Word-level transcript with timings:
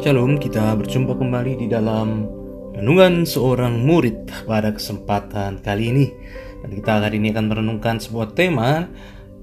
Shalom, 0.00 0.40
kita 0.40 0.80
berjumpa 0.80 1.12
kembali 1.12 1.60
di 1.60 1.68
dalam 1.68 2.24
renungan 2.72 3.28
seorang 3.28 3.84
murid 3.84 4.32
pada 4.48 4.72
kesempatan 4.72 5.60
kali 5.60 5.92
ini. 5.92 6.06
Dan 6.64 6.72
kita 6.72 7.04
hari 7.04 7.20
ini 7.20 7.36
akan 7.36 7.52
merenungkan 7.52 8.00
sebuah 8.00 8.32
tema 8.32 8.88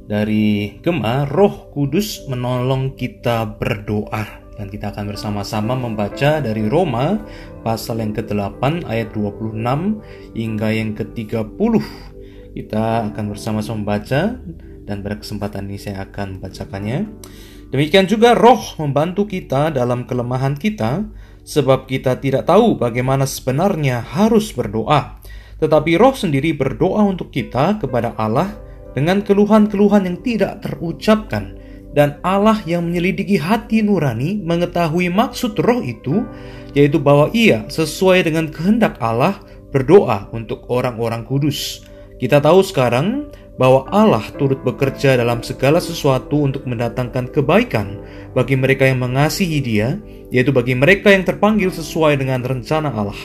dari 0.09 0.81
Gema 0.81 1.29
Roh 1.29 1.69
Kudus 1.69 2.25
menolong 2.25 2.97
kita 2.97 3.45
berdoa. 3.45 4.25
Dan 4.57 4.73
kita 4.73 4.89
akan 4.97 5.13
bersama-sama 5.13 5.77
membaca 5.77 6.41
dari 6.41 6.65
Roma 6.65 7.21
pasal 7.61 8.01
yang 8.01 8.17
ke-8 8.17 8.89
ayat 8.89 9.13
26 9.13 9.61
hingga 10.33 10.67
yang 10.73 10.97
ke-30. 10.97 11.73
Kita 12.57 13.13
akan 13.13 13.25
bersama-sama 13.29 13.85
membaca 13.85 14.41
dan 14.89 15.05
pada 15.05 15.21
kesempatan 15.21 15.69
ini 15.69 15.77
saya 15.77 16.01
akan 16.09 16.41
membacakannya. 16.41 16.99
Demikian 17.67 18.07
juga 18.07 18.31
roh 18.31 18.79
membantu 18.79 19.27
kita 19.27 19.75
dalam 19.75 20.07
kelemahan 20.07 20.55
kita, 20.55 21.03
sebab 21.43 21.87
kita 21.87 22.15
tidak 22.19 22.47
tahu 22.47 22.79
bagaimana 22.79 23.27
sebenarnya 23.27 23.99
harus 24.03 24.55
berdoa. 24.55 25.19
Tetapi 25.59 25.99
roh 25.99 26.15
sendiri 26.15 26.55
berdoa 26.55 27.03
untuk 27.03 27.27
kita 27.33 27.75
kepada 27.81 28.15
Allah 28.15 28.55
dengan 28.95 29.19
keluhan-keluhan 29.19 30.07
yang 30.07 30.17
tidak 30.23 30.63
terucapkan. 30.63 31.59
Dan 31.91 32.21
Allah 32.21 32.61
yang 32.63 32.85
menyelidiki 32.87 33.41
hati 33.41 33.81
nurani 33.81 34.37
mengetahui 34.43 35.09
maksud 35.09 35.57
roh 35.59 35.81
itu, 35.81 36.23
yaitu 36.77 37.01
bahwa 37.01 37.33
ia 37.33 37.65
sesuai 37.67 38.27
dengan 38.31 38.47
kehendak 38.53 39.01
Allah 39.01 39.41
berdoa 39.73 40.29
untuk 40.31 40.63
orang-orang 40.71 41.25
kudus. 41.25 41.83
Kita 42.21 42.37
tahu 42.37 42.61
sekarang 42.61 43.29
bahwa 43.57 43.89
Allah 43.89 44.23
turut 44.37 44.61
bekerja 44.61 45.17
dalam 45.17 45.41
segala 45.41 45.81
sesuatu 45.81 46.45
untuk 46.45 46.63
mendatangkan 46.69 47.33
kebaikan 47.33 47.97
bagi 48.37 48.53
mereka 48.53 48.85
yang 48.85 49.01
mengasihi 49.01 49.59
Dia, 49.59 49.97
yaitu 50.29 50.53
bagi 50.53 50.77
mereka 50.77 51.09
yang 51.09 51.25
terpanggil 51.25 51.73
sesuai 51.73 52.21
dengan 52.21 52.45
rencana 52.45 52.93
Allah. 52.93 53.17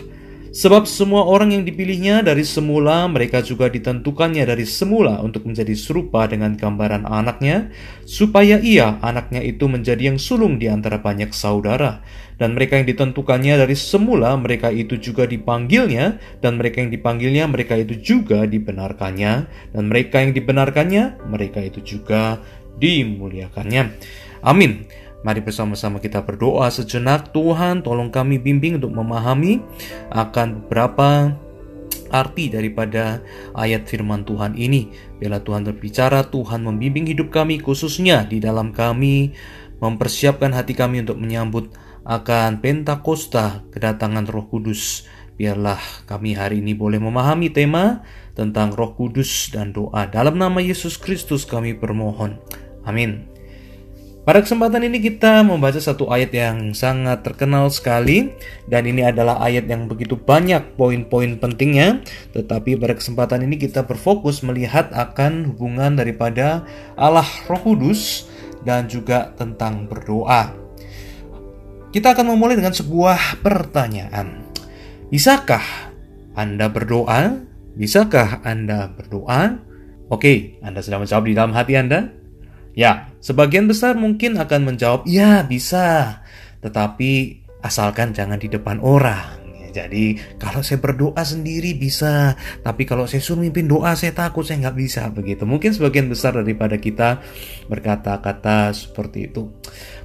Sebab 0.53 0.85
semua 0.85 1.25
orang 1.25 1.57
yang 1.57 1.65
dipilihnya 1.65 2.21
dari 2.21 2.45
semula, 2.45 3.09
mereka 3.09 3.41
juga 3.41 3.73
ditentukannya 3.73 4.45
dari 4.45 4.69
semula 4.69 5.17
untuk 5.25 5.49
menjadi 5.49 5.73
serupa 5.73 6.29
dengan 6.29 6.61
gambaran 6.61 7.09
anaknya, 7.09 7.73
supaya 8.05 8.61
ia, 8.61 9.01
anaknya 9.01 9.41
itu 9.41 9.65
menjadi 9.65 10.13
yang 10.13 10.21
sulung 10.21 10.61
di 10.61 10.69
antara 10.69 11.01
banyak 11.01 11.33
saudara. 11.33 12.05
Dan 12.37 12.53
mereka 12.53 12.77
yang 12.77 12.85
ditentukannya 12.85 13.65
dari 13.65 13.73
semula, 13.73 14.37
mereka 14.37 14.69
itu 14.69 15.01
juga 15.01 15.25
dipanggilnya, 15.25 16.21
dan 16.45 16.61
mereka 16.61 16.85
yang 16.85 16.93
dipanggilnya, 16.93 17.49
mereka 17.49 17.73
itu 17.81 17.97
juga 17.97 18.45
dibenarkannya, 18.45 19.33
dan 19.73 19.83
mereka 19.89 20.21
yang 20.21 20.37
dibenarkannya, 20.37 21.33
mereka 21.33 21.65
itu 21.65 21.81
juga 21.81 22.37
dimuliakannya. 22.77 23.89
Amin. 24.45 24.85
Mari 25.23 25.41
bersama-sama 25.43 26.03
kita 26.03 26.27
berdoa 26.27 26.67
sejenak. 26.71 27.31
Tuhan, 27.31 27.87
tolong 27.87 28.11
kami 28.11 28.43
bimbing 28.43 28.83
untuk 28.83 28.91
memahami 28.91 29.63
akan 30.11 30.67
beberapa 30.67 31.35
arti 32.13 32.53
daripada 32.53 33.25
ayat 33.57 33.89
firman 33.89 34.23
Tuhan 34.29 34.59
ini. 34.59 34.93
Bila 35.17 35.41
Tuhan 35.41 35.65
berbicara, 35.65 36.29
Tuhan 36.29 36.67
membimbing 36.67 37.09
hidup 37.09 37.33
kami 37.33 37.63
khususnya 37.63 38.29
di 38.29 38.39
dalam 38.39 38.71
kami 38.75 39.33
mempersiapkan 39.83 40.53
hati 40.55 40.77
kami 40.77 41.03
untuk 41.03 41.19
menyambut 41.19 41.73
akan 42.07 42.59
Pentakosta 42.61 43.67
kedatangan 43.73 44.29
Roh 44.29 44.47
Kudus. 44.47 45.09
Biarlah 45.33 45.81
kami 46.05 46.37
hari 46.37 46.61
ini 46.61 46.77
boleh 46.77 47.01
memahami 47.01 47.51
tema 47.51 48.05
tentang 48.37 48.71
Roh 48.77 48.95
Kudus 48.95 49.51
dan 49.51 49.73
doa. 49.73 50.07
Dalam 50.07 50.37
nama 50.37 50.61
Yesus 50.61 51.01
Kristus 51.01 51.49
kami 51.49 51.73
bermohon. 51.75 52.39
Amin. 52.85 53.32
Pada 54.23 54.39
kesempatan 54.39 54.87
ini 54.87 55.03
kita 55.03 55.43
membaca 55.43 55.83
satu 55.83 56.07
ayat 56.07 56.31
yang 56.31 56.79
sangat 56.79 57.27
terkenal 57.27 57.67
sekali 57.75 58.31
dan 58.71 58.87
ini 58.87 59.03
adalah 59.03 59.43
ayat 59.43 59.67
yang 59.67 59.91
begitu 59.91 60.15
banyak 60.15 60.79
poin-poin 60.79 61.43
pentingnya 61.43 62.07
tetapi 62.31 62.79
pada 62.79 62.95
kesempatan 62.95 63.43
ini 63.43 63.59
kita 63.59 63.83
berfokus 63.83 64.47
melihat 64.47 64.95
akan 64.95 65.51
hubungan 65.51 65.99
daripada 65.99 66.63
Allah 66.95 67.27
Roh 67.51 67.67
Kudus 67.67 68.31
dan 68.63 68.87
juga 68.87 69.35
tentang 69.35 69.91
berdoa. 69.91 70.55
Kita 71.91 72.15
akan 72.15 72.39
memulai 72.39 72.55
dengan 72.55 72.79
sebuah 72.79 73.43
pertanyaan. 73.43 74.47
Bisakah 75.11 75.91
Anda 76.39 76.71
berdoa? 76.71 77.43
Bisakah 77.75 78.47
Anda 78.47 78.87
berdoa? 78.87 79.59
Oke, 80.15 80.63
Anda 80.63 80.79
sudah 80.79 81.03
menjawab 81.03 81.27
di 81.27 81.35
dalam 81.35 81.51
hati 81.59 81.75
Anda? 81.75 82.22
Ya, 82.73 83.13
sebagian 83.21 83.69
besar 83.69 83.95
mungkin 84.01 84.41
akan 84.41 84.73
menjawab, 84.73 85.05
"Ya, 85.05 85.45
bisa." 85.45 86.21
Tetapi 86.65 87.43
asalkan 87.63 88.17
jangan 88.17 88.41
di 88.41 88.49
depan 88.51 88.81
orang. 88.81 89.43
Jadi 89.73 90.21
kalau 90.37 90.61
saya 90.61 90.85
berdoa 90.85 91.25
sendiri 91.25 91.73
bisa, 91.73 92.37
tapi 92.61 92.85
kalau 92.85 93.09
saya 93.09 93.25
suruh 93.25 93.41
mimpin 93.41 93.65
doa 93.65 93.97
saya 93.97 94.13
takut 94.13 94.45
saya 94.45 94.69
nggak 94.69 94.77
bisa 94.77 95.09
begitu. 95.09 95.49
Mungkin 95.49 95.73
sebagian 95.73 96.13
besar 96.13 96.37
daripada 96.37 96.77
kita 96.77 97.25
berkata-kata 97.73 98.77
seperti 98.77 99.33
itu. 99.33 99.49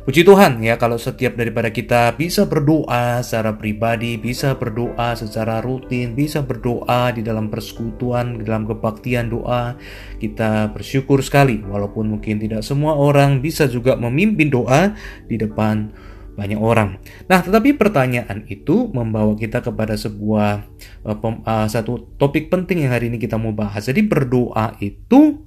Puji 0.08 0.24
Tuhan 0.24 0.64
ya 0.64 0.80
kalau 0.80 0.96
setiap 0.96 1.36
daripada 1.36 1.68
kita 1.68 2.16
bisa 2.16 2.48
berdoa 2.48 3.20
secara 3.20 3.60
pribadi, 3.60 4.16
bisa 4.16 4.56
berdoa 4.56 5.20
secara 5.20 5.60
rutin, 5.60 6.16
bisa 6.16 6.40
berdoa 6.48 7.12
di 7.12 7.20
dalam 7.20 7.52
persekutuan, 7.52 8.40
di 8.40 8.48
dalam 8.48 8.64
kebaktian 8.64 9.28
doa, 9.28 9.76
kita 10.24 10.72
bersyukur 10.72 11.20
sekali 11.20 11.60
walaupun 11.60 12.08
mungkin 12.08 12.40
tidak 12.40 12.64
semua 12.64 12.96
orang 12.96 13.44
bisa 13.44 13.68
juga 13.68 14.00
memimpin 14.00 14.48
doa 14.48 14.96
di 15.28 15.36
depan 15.36 15.92
banyak 16.38 16.62
orang. 16.62 17.02
Nah, 17.26 17.42
tetapi 17.42 17.76
pertanyaan 17.76 18.46
itu 18.46 18.88
membawa 18.94 19.34
kita 19.34 19.60
kepada 19.66 19.98
sebuah 19.98 20.64
uh, 21.04 21.18
pem, 21.18 21.42
uh, 21.42 21.66
satu 21.66 22.14
topik 22.16 22.54
penting 22.54 22.86
yang 22.86 22.94
hari 22.94 23.10
ini 23.10 23.18
kita 23.18 23.42
mau 23.42 23.52
bahas. 23.52 23.90
Jadi 23.90 24.06
berdoa 24.06 24.78
itu 24.78 25.42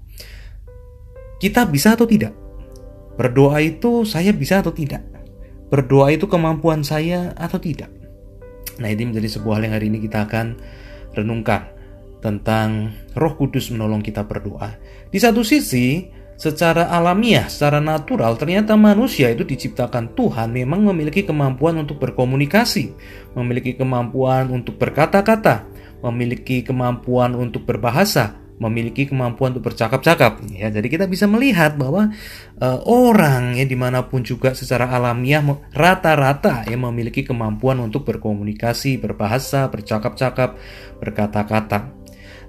kita 1.39 1.65
bisa 1.71 1.95
atau 1.95 2.05
tidak? 2.05 2.35
Berdoa 3.21 3.61
itu 3.61 4.09
saya 4.09 4.33
bisa 4.33 4.65
atau 4.65 4.73
tidak? 4.73 5.05
Berdoa 5.69 6.09
itu 6.09 6.25
kemampuan 6.25 6.81
saya 6.81 7.37
atau 7.37 7.61
tidak? 7.61 7.93
Nah, 8.81 8.89
ini 8.89 9.13
menjadi 9.13 9.37
sebuah 9.37 9.61
hal 9.61 9.69
yang 9.69 9.75
hari 9.77 9.93
ini 9.93 10.01
kita 10.01 10.25
akan 10.25 10.57
renungkan 11.13 11.69
tentang 12.25 12.97
Roh 13.13 13.37
Kudus 13.37 13.69
menolong 13.69 14.01
kita 14.01 14.25
berdoa. 14.25 14.73
Di 15.13 15.21
satu 15.21 15.45
sisi, 15.45 16.09
secara 16.41 16.89
alamiah, 16.89 17.45
secara 17.53 17.77
natural, 17.77 18.41
ternyata 18.41 18.73
manusia 18.81 19.29
itu 19.29 19.45
diciptakan 19.45 20.17
Tuhan 20.17 20.57
memang 20.57 20.81
memiliki 20.89 21.21
kemampuan 21.21 21.77
untuk 21.77 22.01
berkomunikasi, 22.01 22.97
memiliki 23.37 23.77
kemampuan 23.77 24.49
untuk 24.49 24.81
berkata-kata, 24.81 25.69
memiliki 26.01 26.65
kemampuan 26.65 27.37
untuk 27.37 27.69
berbahasa, 27.69 28.40
memiliki 28.61 29.09
kemampuan 29.09 29.57
untuk 29.57 29.73
bercakap-cakap 29.73 30.45
ya 30.53 30.69
jadi 30.69 30.85
kita 30.87 31.05
bisa 31.09 31.25
melihat 31.25 31.81
bahwa 31.81 32.13
uh, 32.61 32.79
orang 32.85 33.57
ya 33.57 33.65
di 33.65 33.75
mana 33.75 34.05
pun 34.07 34.21
juga 34.21 34.53
secara 34.53 34.93
alamiah 34.93 35.43
rata-rata 35.73 36.69
ya 36.69 36.77
memiliki 36.77 37.25
kemampuan 37.25 37.81
untuk 37.81 38.05
berkomunikasi 38.05 39.01
berbahasa 39.01 39.73
bercakap-cakap 39.73 40.61
berkata-kata 41.01 42.01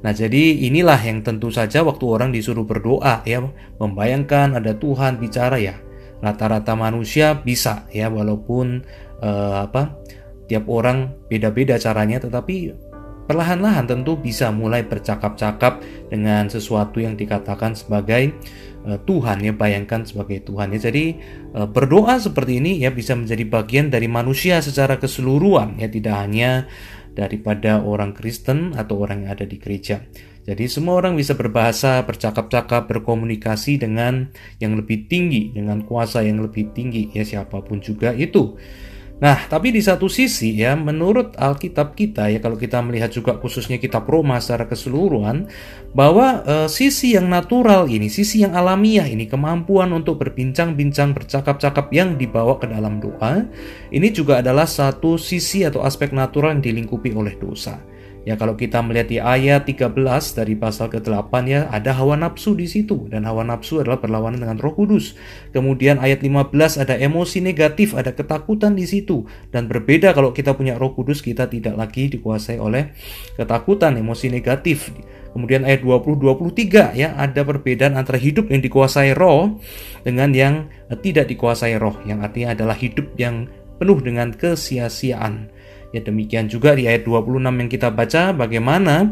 Nah, 0.02 0.18
jadi 0.18 0.66
inilah 0.66 0.98
yang 0.98 1.22
tentu 1.22 1.54
saja 1.54 1.86
waktu 1.86 2.02
orang 2.10 2.34
disuruh 2.34 2.66
berdoa 2.66 3.22
ya, 3.22 3.46
membayangkan 3.78 4.58
ada 4.58 4.74
Tuhan 4.74 5.22
bicara 5.22 5.62
ya. 5.62 5.78
Rata-rata 6.22 6.74
manusia 6.74 7.38
bisa 7.38 7.86
ya 7.94 8.10
walaupun 8.10 8.82
uh, 9.22 9.66
apa 9.66 10.02
tiap 10.50 10.68
orang 10.68 11.16
beda-beda 11.32 11.80
caranya 11.82 12.22
tetapi 12.22 12.76
perlahan-lahan 13.32 13.88
tentu 13.88 14.20
bisa 14.20 14.52
mulai 14.52 14.84
bercakap-cakap 14.84 15.80
dengan 16.12 16.52
sesuatu 16.52 17.00
yang 17.00 17.16
dikatakan 17.16 17.80
sebagai 17.80 18.36
uh, 18.84 19.00
Tuhan 19.08 19.40
ya 19.40 19.56
bayangkan 19.56 20.04
sebagai 20.04 20.44
Tuhan 20.44 20.76
ya 20.76 20.92
jadi 20.92 21.16
uh, 21.56 21.72
berdoa 21.72 22.20
seperti 22.20 22.60
ini 22.60 22.84
ya 22.84 22.92
bisa 22.92 23.16
menjadi 23.16 23.48
bagian 23.48 23.88
dari 23.88 24.12
manusia 24.12 24.60
secara 24.60 25.00
keseluruhan 25.00 25.80
ya 25.80 25.88
tidak 25.88 26.16
hanya 26.20 26.68
daripada 27.16 27.80
orang 27.80 28.12
Kristen 28.12 28.76
atau 28.76 29.00
orang 29.00 29.24
yang 29.24 29.32
ada 29.40 29.48
di 29.48 29.56
gereja 29.56 30.04
jadi 30.42 30.66
semua 30.66 30.98
orang 30.98 31.14
bisa 31.14 31.38
berbahasa, 31.38 32.02
bercakap-cakap, 32.02 32.90
berkomunikasi 32.90 33.78
dengan 33.78 34.34
yang 34.58 34.74
lebih 34.74 35.06
tinggi, 35.06 35.54
dengan 35.54 35.86
kuasa 35.86 36.26
yang 36.26 36.42
lebih 36.42 36.74
tinggi, 36.74 37.14
ya 37.14 37.22
siapa 37.22 37.62
pun 37.62 37.78
juga 37.78 38.10
itu. 38.18 38.58
Nah, 39.22 39.38
tapi 39.46 39.70
di 39.70 39.86
satu 39.86 40.10
sisi 40.10 40.58
ya, 40.58 40.74
menurut 40.74 41.38
Alkitab 41.38 41.94
kita 41.94 42.34
ya, 42.34 42.42
kalau 42.42 42.58
kita 42.58 42.82
melihat 42.82 43.14
juga 43.14 43.38
khususnya 43.38 43.78
kitab 43.78 44.10
Roma 44.10 44.42
secara 44.42 44.66
keseluruhan, 44.66 45.46
bahwa 45.94 46.42
e, 46.42 46.56
sisi 46.66 47.14
yang 47.14 47.30
natural 47.30 47.86
ini, 47.86 48.10
sisi 48.10 48.42
yang 48.42 48.58
alamiah 48.58 49.06
ini, 49.06 49.30
kemampuan 49.30 49.94
untuk 49.94 50.18
berbincang-bincang, 50.26 51.14
bercakap-cakap 51.14 51.94
yang 51.94 52.18
dibawa 52.18 52.58
ke 52.58 52.66
dalam 52.66 52.98
doa, 52.98 53.46
ini 53.94 54.10
juga 54.10 54.42
adalah 54.42 54.66
satu 54.66 55.22
sisi 55.22 55.70
atau 55.70 55.86
aspek 55.86 56.10
natural 56.18 56.58
yang 56.58 56.66
dilingkupi 56.66 57.14
oleh 57.14 57.38
dosa. 57.38 57.78
Ya 58.22 58.38
kalau 58.38 58.54
kita 58.54 58.86
melihat 58.86 59.08
di 59.10 59.18
ayat 59.18 59.66
13 59.66 59.98
dari 60.38 60.54
pasal 60.54 60.94
ke-8 60.94 61.34
ya 61.50 61.66
ada 61.74 61.98
hawa 61.98 62.14
nafsu 62.14 62.54
di 62.54 62.70
situ 62.70 63.10
dan 63.10 63.26
hawa 63.26 63.42
nafsu 63.42 63.82
adalah 63.82 63.98
berlawanan 63.98 64.46
dengan 64.46 64.62
Roh 64.62 64.78
Kudus. 64.78 65.18
Kemudian 65.50 65.98
ayat 65.98 66.22
15 66.22 66.54
ada 66.78 66.94
emosi 67.02 67.42
negatif, 67.42 67.98
ada 67.98 68.14
ketakutan 68.14 68.78
di 68.78 68.86
situ 68.86 69.26
dan 69.50 69.66
berbeda 69.66 70.14
kalau 70.14 70.30
kita 70.38 70.54
punya 70.54 70.78
Roh 70.78 70.94
Kudus 70.94 71.26
kita 71.26 71.50
tidak 71.50 71.74
lagi 71.74 72.14
dikuasai 72.14 72.62
oleh 72.62 72.94
ketakutan, 73.42 73.98
emosi 73.98 74.30
negatif. 74.30 74.94
Kemudian 75.34 75.66
ayat 75.66 75.82
20 75.82 76.22
23 76.22 76.94
ya 76.94 77.18
ada 77.18 77.42
perbedaan 77.42 77.98
antara 77.98 78.20
hidup 78.20 78.52
yang 78.52 78.62
dikuasai 78.62 79.16
roh 79.16 79.58
dengan 80.04 80.30
yang 80.36 80.68
tidak 81.00 81.32
dikuasai 81.32 81.80
roh 81.80 81.96
yang 82.04 82.20
artinya 82.20 82.52
adalah 82.52 82.76
hidup 82.76 83.16
yang 83.16 83.48
penuh 83.82 83.98
dengan 83.98 84.30
kesia-siaan. 84.36 85.50
Ya 85.92 86.00
demikian 86.00 86.48
juga 86.48 86.72
di 86.72 86.88
ayat 86.88 87.04
26 87.04 87.44
yang 87.44 87.70
kita 87.70 87.92
baca 87.92 88.32
bagaimana 88.32 89.12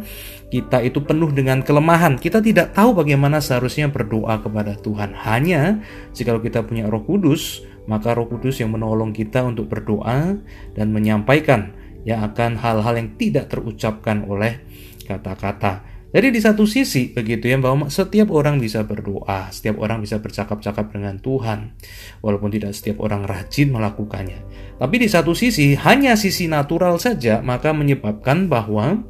kita 0.49 0.81
itu 0.81 1.03
penuh 1.05 1.29
dengan 1.29 1.61
kelemahan. 1.61 2.17
Kita 2.17 2.41
tidak 2.41 2.73
tahu 2.73 2.97
bagaimana 2.97 3.37
seharusnya 3.43 3.91
berdoa 3.91 4.41
kepada 4.41 4.79
Tuhan. 4.79 5.13
Hanya 5.13 5.83
jika 6.15 6.39
kita 6.39 6.65
punya 6.65 6.89
Roh 6.89 7.05
Kudus, 7.05 7.61
maka 7.85 8.17
Roh 8.17 8.25
Kudus 8.31 8.57
yang 8.63 8.73
menolong 8.73 9.13
kita 9.13 9.45
untuk 9.45 9.69
berdoa 9.69 10.39
dan 10.73 10.87
menyampaikan 10.89 11.75
ya 12.07 12.23
akan 12.25 12.57
hal-hal 12.57 12.93
yang 12.97 13.09
tidak 13.19 13.51
terucapkan 13.51 14.25
oleh 14.25 14.63
kata-kata. 15.05 15.98
Jadi 16.09 16.33
di 16.33 16.41
satu 16.41 16.65
sisi 16.65 17.13
begitu 17.13 17.53
ya 17.53 17.61
bahwa 17.61 17.85
setiap 17.85 18.33
orang 18.33 18.57
bisa 18.57 18.81
berdoa, 18.81 19.53
setiap 19.53 19.77
orang 19.77 20.01
bisa 20.01 20.17
bercakap-cakap 20.17 20.89
dengan 20.89 21.21
Tuhan, 21.21 21.77
walaupun 22.25 22.49
tidak 22.49 22.73
setiap 22.73 22.97
orang 23.05 23.29
rajin 23.29 23.69
melakukannya. 23.69 24.41
Tapi 24.81 24.95
di 24.97 25.05
satu 25.05 25.37
sisi 25.37 25.77
hanya 25.77 26.17
sisi 26.17 26.49
natural 26.49 26.97
saja 26.97 27.45
maka 27.45 27.77
menyebabkan 27.77 28.49
bahwa 28.49 29.05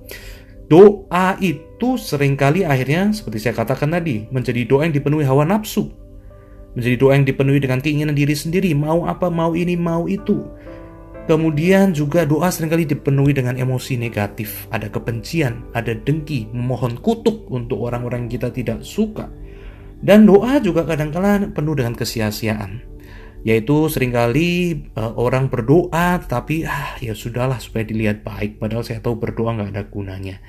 doa 0.68 1.40
itu 1.40 1.96
sering 1.96 2.36
kali 2.36 2.68
akhirnya 2.68 3.16
seperti 3.16 3.48
saya 3.48 3.56
katakan 3.56 3.96
tadi 3.96 4.28
menjadi 4.28 4.68
doa 4.68 4.84
yang 4.84 4.92
dipenuhi 4.92 5.24
hawa 5.24 5.48
nafsu. 5.48 5.96
Menjadi 6.76 6.96
doa 7.00 7.16
yang 7.16 7.24
dipenuhi 7.24 7.64
dengan 7.64 7.80
keinginan 7.80 8.14
diri 8.14 8.36
sendiri, 8.36 8.76
mau 8.76 9.08
apa, 9.08 9.32
mau 9.32 9.56
ini, 9.56 9.74
mau 9.80 10.06
itu. 10.06 10.52
Kemudian 11.30 11.94
juga 11.94 12.26
doa 12.26 12.50
sering 12.50 12.74
kali 12.74 12.90
dipenuhi 12.90 13.38
dengan 13.38 13.54
emosi 13.54 14.02
negatif, 14.02 14.66
ada 14.74 14.90
kebencian, 14.90 15.62
ada 15.78 15.94
dengki, 15.94 16.50
memohon 16.50 16.98
kutuk 16.98 17.46
untuk 17.54 17.86
orang-orang 17.86 18.26
kita 18.26 18.50
tidak 18.50 18.82
suka. 18.82 19.30
Dan 20.02 20.26
doa 20.26 20.58
juga 20.58 20.90
kadang-kala 20.90 21.54
penuh 21.54 21.78
dengan 21.78 21.94
kesia-siaan. 21.94 22.82
Yaitu 23.46 23.94
sering 23.94 24.10
kali 24.10 24.82
uh, 24.98 25.14
orang 25.22 25.54
berdoa 25.54 26.18
tapi 26.26 26.66
ah 26.66 26.98
ya 26.98 27.14
sudahlah 27.14 27.62
supaya 27.62 27.86
dilihat 27.86 28.26
baik 28.26 28.58
padahal 28.58 28.82
saya 28.82 28.98
tahu 28.98 29.22
berdoa 29.22 29.54
nggak 29.54 29.70
ada 29.70 29.84
gunanya. 29.86 30.42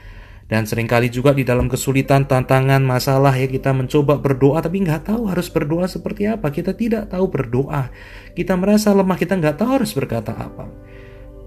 Dan 0.50 0.67
sering 0.67 0.91
kali 0.91 1.06
juga 1.14 1.31
di 1.31 1.47
dalam 1.47 1.70
kesulitan, 1.70 2.26
tantangan, 2.26 2.82
masalah 2.82 3.31
ya 3.38 3.47
kita 3.47 3.70
mencoba 3.70 4.19
berdoa 4.19 4.58
tapi 4.58 4.82
nggak 4.82 5.06
tahu 5.06 5.31
harus 5.31 5.47
berdoa 5.47 5.87
seperti 5.87 6.26
apa. 6.26 6.50
Kita 6.50 6.75
tidak 6.75 7.14
tahu 7.14 7.31
berdoa. 7.31 7.87
Kita 8.35 8.58
merasa 8.58 8.91
lemah, 8.91 9.14
kita 9.14 9.38
nggak 9.38 9.62
tahu 9.62 9.70
harus 9.79 9.94
berkata 9.94 10.35
apa. 10.35 10.67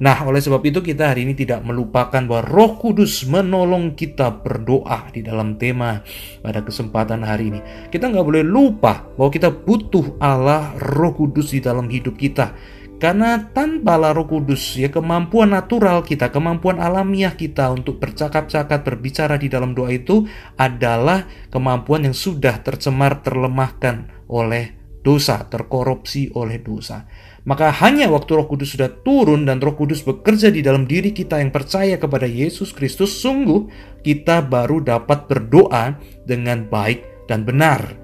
Nah, 0.02 0.26
oleh 0.26 0.42
sebab 0.42 0.60
itu 0.66 0.82
kita 0.82 1.14
hari 1.14 1.22
ini 1.28 1.38
tidak 1.38 1.62
melupakan 1.62 2.18
bahwa 2.18 2.44
Roh 2.44 2.82
Kudus 2.82 3.30
menolong 3.30 3.94
kita 3.94 4.42
berdoa 4.42 5.14
di 5.14 5.22
dalam 5.22 5.56
tema 5.62 6.02
pada 6.42 6.66
kesempatan 6.66 7.22
hari 7.22 7.54
ini. 7.54 7.60
Kita 7.94 8.10
nggak 8.10 8.26
boleh 8.26 8.42
lupa 8.42 9.06
bahwa 9.14 9.30
kita 9.30 9.54
butuh 9.54 10.18
Allah 10.18 10.74
Roh 10.82 11.14
Kudus 11.14 11.54
di 11.54 11.62
dalam 11.62 11.86
hidup 11.94 12.18
kita. 12.18 12.58
Karena 13.04 13.52
tanpa 13.52 14.00
Roh 14.00 14.24
Kudus, 14.24 14.80
ya 14.80 14.88
kemampuan 14.88 15.52
natural 15.52 16.08
kita, 16.08 16.32
kemampuan 16.32 16.80
alamiah 16.80 17.36
kita 17.36 17.68
untuk 17.76 18.00
bercakap-cakap, 18.00 18.80
berbicara 18.80 19.36
di 19.36 19.52
dalam 19.52 19.76
doa 19.76 19.92
itu 19.92 20.24
adalah 20.56 21.28
kemampuan 21.52 22.08
yang 22.08 22.16
sudah 22.16 22.64
tercemar, 22.64 23.20
terlemahkan 23.20 24.08
oleh 24.32 24.72
dosa, 25.04 25.44
terkorupsi 25.52 26.32
oleh 26.32 26.64
dosa. 26.64 27.04
Maka 27.44 27.76
hanya 27.84 28.08
waktu 28.08 28.40
Roh 28.40 28.48
Kudus 28.48 28.72
sudah 28.72 28.88
turun 29.04 29.44
dan 29.44 29.60
Roh 29.60 29.76
Kudus 29.76 30.00
bekerja 30.00 30.48
di 30.48 30.64
dalam 30.64 30.88
diri 30.88 31.12
kita 31.12 31.44
yang 31.44 31.52
percaya 31.52 32.00
kepada 32.00 32.24
Yesus 32.24 32.72
Kristus, 32.72 33.20
sungguh 33.20 33.68
kita 34.00 34.48
baru 34.48 34.80
dapat 34.80 35.28
berdoa 35.28 36.00
dengan 36.24 36.72
baik 36.72 37.28
dan 37.28 37.44
benar. 37.44 38.03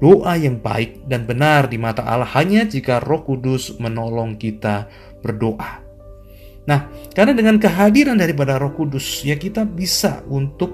Doa 0.00 0.32
yang 0.40 0.64
baik 0.64 1.04
dan 1.04 1.28
benar 1.28 1.68
di 1.68 1.76
mata 1.76 2.00
Allah 2.08 2.28
hanya 2.32 2.64
jika 2.64 3.04
Roh 3.04 3.20
Kudus 3.20 3.76
menolong 3.76 4.40
kita 4.40 4.88
berdoa. 5.20 5.84
Nah, 6.64 6.88
karena 7.12 7.36
dengan 7.36 7.60
kehadiran 7.60 8.16
daripada 8.16 8.56
Roh 8.56 8.72
Kudus, 8.72 9.20
ya 9.28 9.36
kita 9.36 9.68
bisa 9.68 10.24
untuk 10.24 10.72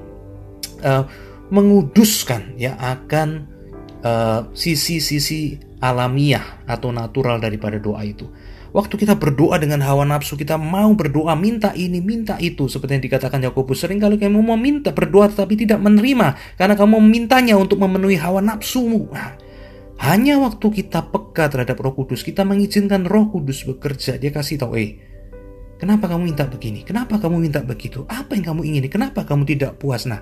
uh, 0.83 1.05
menguduskan 1.47 2.59
ya 2.59 2.75
akan 2.75 3.29
eh, 4.03 4.41
sisi-sisi 4.51 5.55
uh, 5.79 5.87
alamiah 5.87 6.67
atau 6.67 6.91
natural 6.91 7.39
daripada 7.39 7.79
doa 7.79 8.03
itu. 8.03 8.27
Waktu 8.77 9.01
kita 9.01 9.17
berdoa 9.17 9.57
dengan 9.57 9.81
hawa 9.81 10.05
nafsu, 10.05 10.37
kita 10.37 10.61
mau 10.61 10.93
berdoa, 10.93 11.33
minta 11.33 11.73
ini, 11.73 12.05
minta 12.05 12.37
itu. 12.37 12.69
Seperti 12.69 13.01
yang 13.01 13.05
dikatakan 13.09 13.41
Yakobus, 13.41 13.81
sering 13.81 13.97
kalau 13.97 14.21
kamu 14.21 14.45
mau 14.45 14.61
minta 14.61 14.93
berdoa 14.93 15.33
tetapi 15.33 15.65
tidak 15.65 15.81
menerima. 15.81 16.37
Karena 16.61 16.77
kamu 16.77 17.01
memintanya 17.01 17.57
untuk 17.57 17.81
memenuhi 17.81 18.21
hawa 18.21 18.45
nafsumu. 18.45 19.09
Nah, 19.09 19.33
hanya 20.05 20.37
waktu 20.45 20.69
kita 20.69 21.09
peka 21.09 21.49
terhadap 21.49 21.81
roh 21.81 21.97
kudus, 21.97 22.21
kita 22.21 22.45
mengizinkan 22.45 23.09
roh 23.09 23.33
kudus 23.33 23.65
bekerja. 23.65 24.21
Dia 24.21 24.29
kasih 24.29 24.61
tahu, 24.61 24.77
eh, 24.77 25.01
kenapa 25.81 26.13
kamu 26.13 26.37
minta 26.37 26.45
begini? 26.45 26.85
Kenapa 26.85 27.17
kamu 27.17 27.49
minta 27.49 27.65
begitu? 27.65 28.05
Apa 28.05 28.37
yang 28.37 28.53
kamu 28.53 28.61
ingini? 28.69 28.93
Kenapa 28.93 29.25
kamu 29.25 29.57
tidak 29.57 29.81
puas? 29.81 30.05
Nah, 30.05 30.21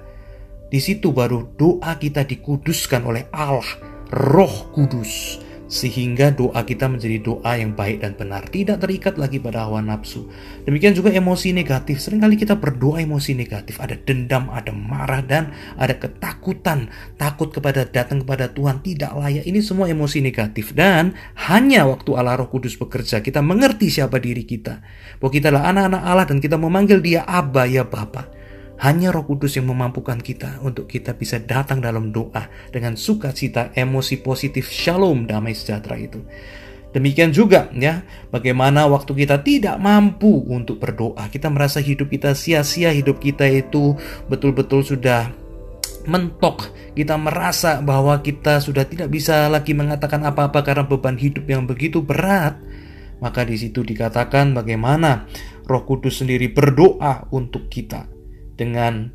di 0.71 0.79
situ 0.79 1.11
baru 1.11 1.59
doa 1.59 1.99
kita 1.99 2.23
dikuduskan 2.23 3.03
oleh 3.03 3.27
Allah, 3.35 3.67
roh 4.15 4.71
kudus 4.71 5.43
sehingga 5.75 6.31
doa 6.31 6.62
kita 6.62 6.87
menjadi 6.87 7.19
doa 7.19 7.59
yang 7.59 7.75
baik 7.75 8.06
dan 8.06 8.15
benar, 8.15 8.47
tidak 8.47 8.79
terikat 8.87 9.19
lagi 9.19 9.43
pada 9.43 9.67
hawa 9.67 9.82
nafsu. 9.82 10.31
Demikian 10.62 10.94
juga 10.94 11.11
emosi 11.11 11.50
negatif. 11.50 11.99
Seringkali 11.99 12.38
kita 12.38 12.55
berdoa 12.55 13.03
emosi 13.03 13.35
negatif, 13.35 13.82
ada 13.82 13.99
dendam, 13.99 14.55
ada 14.55 14.71
marah 14.71 15.19
dan 15.26 15.50
ada 15.75 15.99
ketakutan, 15.99 16.94
takut 17.19 17.50
kepada 17.50 17.82
datang 17.91 18.23
kepada 18.23 18.55
Tuhan 18.55 18.87
tidak 18.87 19.19
layak. 19.19 19.43
Ini 19.43 19.59
semua 19.67 19.91
emosi 19.91 20.23
negatif 20.23 20.71
dan 20.79 21.19
hanya 21.50 21.91
waktu 21.91 22.15
Allah 22.15 22.38
Roh 22.38 22.47
Kudus 22.47 22.79
bekerja 22.79 23.19
kita 23.19 23.43
mengerti 23.43 23.91
siapa 23.91 24.23
diri 24.23 24.47
kita. 24.47 24.79
Bahwa 25.19 25.31
kita 25.35 25.50
adalah 25.50 25.75
anak-anak 25.75 26.03
Allah 26.06 26.27
dan 26.31 26.38
kita 26.38 26.55
memanggil 26.55 27.03
Dia 27.03 27.27
Abba 27.27 27.67
ya 27.67 27.82
Bapa. 27.82 28.44
Hanya 28.75 29.15
Roh 29.15 29.23
Kudus 29.23 29.55
yang 29.55 29.70
memampukan 29.70 30.19
kita 30.19 30.58
untuk 30.67 30.91
kita 30.91 31.15
bisa 31.15 31.39
datang 31.39 31.79
dalam 31.79 32.10
doa 32.10 32.51
dengan 32.75 32.99
sukacita, 32.99 33.70
emosi 33.70 34.19
positif, 34.19 34.67
shalom, 34.67 35.31
damai 35.31 35.55
sejahtera 35.55 35.94
itu. 35.94 36.19
Demikian 36.91 37.34
juga 37.34 37.70
ya, 37.75 38.06
bagaimana 38.31 38.87
waktu 38.87 39.27
kita 39.27 39.43
tidak 39.43 39.82
mampu 39.82 40.46
untuk 40.46 40.79
berdoa, 40.79 41.27
kita 41.27 41.51
merasa 41.51 41.82
hidup 41.82 42.06
kita 42.06 42.39
sia-sia, 42.39 42.94
hidup 42.94 43.19
kita 43.19 43.46
itu 43.51 43.99
betul-betul 44.31 44.87
sudah 44.87 45.31
mentok. 46.06 46.70
Kita 46.94 47.19
merasa 47.19 47.82
bahwa 47.82 48.22
kita 48.22 48.63
sudah 48.63 48.87
tidak 48.87 49.10
bisa 49.10 49.51
lagi 49.51 49.75
mengatakan 49.75 50.22
apa-apa 50.22 50.63
karena 50.63 50.87
beban 50.87 51.19
hidup 51.19 51.46
yang 51.51 51.67
begitu 51.67 51.99
berat. 51.99 52.63
Maka 53.19 53.43
di 53.43 53.58
situ 53.58 53.82
dikatakan 53.82 54.55
bagaimana 54.55 55.27
Roh 55.67 55.82
Kudus 55.82 56.22
sendiri 56.22 56.51
berdoa 56.55 57.27
untuk 57.34 57.67
kita 57.67 58.14
dengan 58.55 59.11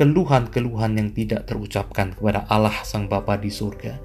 keluhan-keluhan 0.00 0.96
yang 0.96 1.12
tidak 1.12 1.44
terucapkan 1.44 2.16
kepada 2.16 2.48
Allah 2.48 2.72
Sang 2.88 3.04
Bapa 3.04 3.36
di 3.36 3.52
surga. 3.52 4.00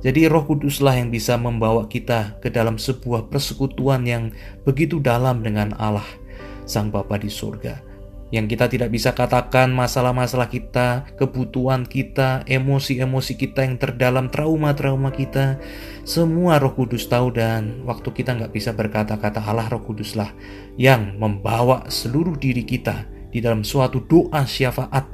Jadi 0.00 0.30
Roh 0.30 0.46
Kuduslah 0.46 0.96
yang 0.96 1.10
bisa 1.10 1.36
membawa 1.36 1.90
kita 1.90 2.38
ke 2.40 2.48
dalam 2.48 2.78
sebuah 2.78 3.28
persekutuan 3.28 4.06
yang 4.06 4.32
begitu 4.62 5.02
dalam 5.02 5.42
dengan 5.42 5.74
Allah 5.76 6.06
Sang 6.64 6.88
Bapa 6.88 7.18
di 7.18 7.26
surga. 7.26 7.90
Yang 8.30 8.54
kita 8.54 8.66
tidak 8.70 8.90
bisa 8.94 9.10
katakan 9.10 9.74
masalah-masalah 9.74 10.46
kita, 10.46 11.02
kebutuhan 11.18 11.82
kita, 11.82 12.46
emosi-emosi 12.46 13.34
kita 13.34 13.66
yang 13.66 13.74
terdalam, 13.74 14.30
trauma-trauma 14.30 15.10
kita. 15.10 15.58
Semua 16.06 16.62
roh 16.62 16.70
kudus 16.78 17.10
tahu 17.10 17.34
dan 17.34 17.82
waktu 17.90 18.06
kita 18.14 18.38
nggak 18.38 18.54
bisa 18.54 18.70
berkata-kata 18.70 19.42
Allah 19.42 19.66
roh 19.66 19.82
kuduslah 19.82 20.30
yang 20.78 21.18
membawa 21.18 21.90
seluruh 21.90 22.38
diri 22.38 22.62
kita 22.62 23.19
di 23.30 23.38
dalam 23.38 23.62
suatu 23.62 24.02
doa 24.04 24.44
syafaat 24.44 25.06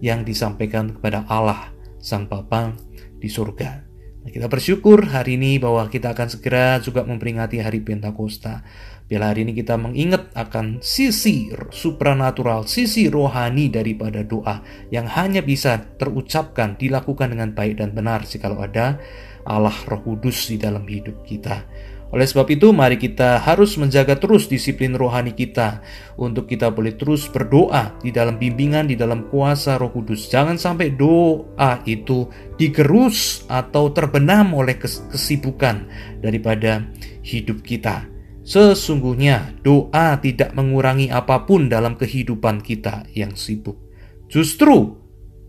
yang 0.00 0.22
disampaikan 0.22 0.94
kepada 0.94 1.26
Allah 1.26 1.74
Sang 1.98 2.30
Bapa 2.30 2.74
di 3.18 3.26
surga. 3.26 3.86
Nah, 4.26 4.34
kita 4.34 4.50
bersyukur 4.50 5.06
hari 5.06 5.38
ini 5.38 5.62
bahwa 5.62 5.86
kita 5.86 6.10
akan 6.10 6.26
segera 6.26 6.82
juga 6.82 7.06
memperingati 7.06 7.62
hari 7.62 7.78
Pentakosta. 7.78 8.66
Bila 9.06 9.30
hari 9.30 9.46
ini 9.46 9.54
kita 9.54 9.78
mengingat 9.78 10.34
akan 10.34 10.82
sisi 10.82 11.46
supranatural, 11.70 12.66
sisi 12.66 13.06
rohani 13.06 13.70
daripada 13.70 14.26
doa 14.26 14.66
yang 14.90 15.06
hanya 15.06 15.46
bisa 15.46 15.78
terucapkan, 15.94 16.74
dilakukan 16.74 17.30
dengan 17.30 17.54
baik 17.54 17.78
dan 17.78 17.94
benar 17.94 18.26
jikalau 18.26 18.58
ada 18.58 18.98
Allah 19.46 19.78
Roh 19.86 20.02
Kudus 20.02 20.50
di 20.50 20.58
dalam 20.58 20.82
hidup 20.90 21.22
kita. 21.22 21.62
Oleh 22.14 22.22
sebab 22.22 22.46
itu, 22.54 22.70
mari 22.70 22.94
kita 23.02 23.42
harus 23.42 23.74
menjaga 23.74 24.14
terus 24.14 24.46
disiplin 24.46 24.94
rohani 24.94 25.34
kita 25.34 25.82
untuk 26.14 26.46
kita 26.46 26.70
boleh 26.70 26.94
terus 26.94 27.26
berdoa 27.26 27.98
di 27.98 28.14
dalam 28.14 28.38
bimbingan, 28.38 28.86
di 28.86 28.94
dalam 28.94 29.26
kuasa 29.26 29.74
Roh 29.74 29.90
Kudus. 29.90 30.30
Jangan 30.30 30.54
sampai 30.54 30.94
doa 30.94 31.82
itu 31.82 32.30
digerus 32.54 33.42
atau 33.50 33.90
terbenam 33.90 34.54
oleh 34.54 34.78
kesibukan 34.78 35.90
daripada 36.22 36.86
hidup 37.26 37.66
kita. 37.66 38.06
Sesungguhnya, 38.46 39.58
doa 39.66 40.14
tidak 40.22 40.54
mengurangi 40.54 41.10
apa 41.10 41.42
pun 41.42 41.66
dalam 41.66 41.98
kehidupan 41.98 42.62
kita 42.62 43.10
yang 43.18 43.34
sibuk. 43.34 43.74
Justru, 44.30 44.94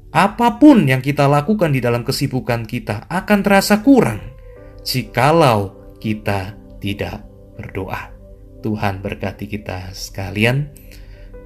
apa 0.10 0.58
pun 0.58 0.90
yang 0.90 1.06
kita 1.06 1.30
lakukan 1.30 1.70
di 1.70 1.78
dalam 1.78 2.02
kesibukan 2.02 2.66
kita 2.66 3.06
akan 3.06 3.40
terasa 3.46 3.86
kurang 3.86 4.18
jikalau 4.82 5.77
kita 5.98 6.56
tidak 6.78 7.26
berdoa. 7.58 8.14
Tuhan 8.62 9.02
berkati 9.02 9.46
kita 9.50 9.94
sekalian. 9.94 10.70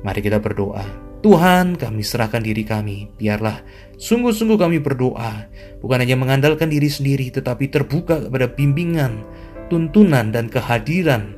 Mari 0.02 0.20
kita 0.24 0.42
berdoa. 0.42 1.12
Tuhan, 1.22 1.78
kami 1.78 2.02
serahkan 2.02 2.42
diri 2.42 2.66
kami. 2.66 3.14
Biarlah 3.14 3.62
sungguh-sungguh 4.02 4.58
kami 4.58 4.82
berdoa, 4.82 5.46
bukan 5.78 6.02
hanya 6.02 6.18
mengandalkan 6.18 6.74
diri 6.74 6.90
sendiri, 6.90 7.30
tetapi 7.30 7.70
terbuka 7.70 8.26
kepada 8.26 8.50
bimbingan, 8.50 9.22
tuntunan, 9.70 10.34
dan 10.34 10.50
kehadiran 10.50 11.38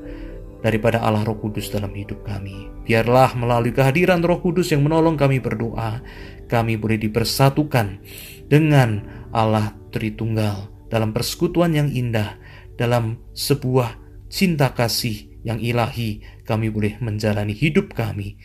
daripada 0.63 1.03
Allah 1.03 1.27
Roh 1.27 1.36
Kudus 1.36 1.67
dalam 1.67 1.91
hidup 1.91 2.24
kami. 2.24 2.72
Biarlah 2.88 3.36
melalui 3.36 3.75
kehadiran 3.75 4.24
Roh 4.24 4.39
Kudus 4.39 4.72
yang 4.72 4.88
menolong 4.88 5.20
kami 5.20 5.43
berdoa, 5.43 6.00
kami 6.48 6.79
boleh 6.79 6.96
dipersatukan 6.96 8.00
dengan 8.48 9.03
Allah 9.36 9.75
Tritunggal 9.91 10.88
dalam 10.88 11.12
persekutuan 11.12 11.75
yang 11.75 11.91
indah 11.91 12.39
dalam 12.80 13.22
sebuah 13.38 14.00
cinta 14.30 14.74
kasih 14.74 15.42
yang 15.44 15.60
ilahi, 15.60 16.24
kami 16.48 16.72
boleh 16.72 16.98
menjalani 17.03 17.53
hidup 17.53 17.94
kami, 17.94 18.39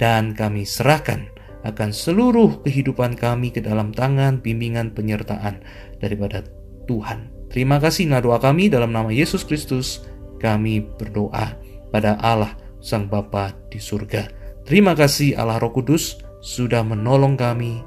dan 0.00 0.32
kami 0.32 0.64
serahkan 0.64 1.28
akan 1.66 1.90
seluruh 1.90 2.62
kehidupan 2.62 3.18
kami 3.18 3.50
ke 3.50 3.60
dalam 3.60 3.90
tangan 3.90 4.38
bimbingan 4.38 4.94
penyertaan 4.94 5.60
daripada 5.98 6.46
Tuhan. 6.86 7.34
Terima 7.50 7.82
kasih 7.82 8.08
nah 8.08 8.22
doa 8.22 8.38
kami 8.38 8.70
dalam 8.70 8.94
nama 8.94 9.10
Yesus 9.10 9.42
Kristus. 9.42 10.04
Kami 10.38 10.78
berdoa 10.78 11.58
pada 11.90 12.14
Allah 12.22 12.54
Sang 12.78 13.10
Bapa 13.10 13.50
di 13.72 13.82
surga. 13.82 14.30
Terima 14.62 14.94
kasih 14.94 15.34
Allah 15.34 15.58
Roh 15.58 15.74
Kudus 15.74 16.22
sudah 16.38 16.86
menolong 16.86 17.34
kami 17.34 17.82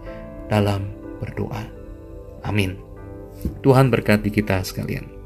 dalam 0.52 0.92
berdoa. 1.24 1.64
Amin. 2.44 2.76
Tuhan 3.64 3.88
berkati 3.88 4.28
kita 4.34 4.60
sekalian. 4.68 5.21